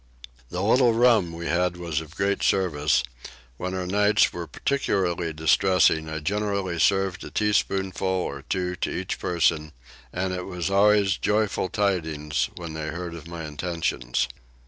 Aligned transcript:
The 0.49 0.63
little 0.63 0.95
rum 0.95 1.31
we 1.31 1.45
had 1.45 1.77
was 1.77 2.01
of 2.01 2.15
great 2.15 2.41
service: 2.41 3.03
when 3.57 3.75
our 3.75 3.85
nights 3.85 4.33
were 4.33 4.47
particularly 4.47 5.31
distressing 5.31 6.09
I 6.09 6.17
generally 6.17 6.79
served 6.79 7.23
a 7.23 7.29
teaspoonful 7.29 8.07
or 8.07 8.41
two 8.41 8.75
to 8.77 8.89
each 8.89 9.19
person: 9.19 9.73
and 10.11 10.33
it 10.33 10.47
was 10.47 10.71
always 10.71 11.17
joyful 11.17 11.69
tidings 11.69 12.49
when 12.57 12.73
they 12.73 12.87
heard 12.87 13.13
of 13.13 13.27
my 13.27 13.45
intentions. 13.45 14.27